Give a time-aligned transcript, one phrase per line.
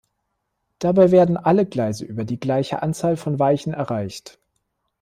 [0.79, 4.39] Dabei werden alle Gleise über die gleiche Anzahl von Weichen erreicht.